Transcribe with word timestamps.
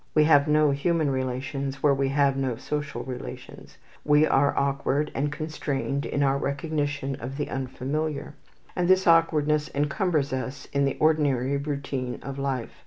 We 0.15 0.23
have 0.23 0.47
no 0.47 0.71
human 0.71 1.11
relations 1.11 1.83
where 1.83 1.93
we 1.93 2.09
have 2.09 2.35
no 2.35 2.55
social 2.55 3.03
relations; 3.03 3.77
we 4.03 4.25
are 4.25 4.57
awkward 4.57 5.11
and 5.13 5.31
constrained 5.31 6.07
in 6.07 6.23
our 6.23 6.39
recognition 6.39 7.15
of 7.17 7.37
the 7.37 7.51
unfamiliar; 7.51 8.33
and 8.75 8.87
this 8.87 9.05
awkwardness 9.05 9.69
encumbers 9.75 10.33
us 10.33 10.65
in 10.73 10.85
the 10.85 10.97
ordinary 10.99 11.55
routine 11.55 12.17
of 12.23 12.39
life. 12.39 12.71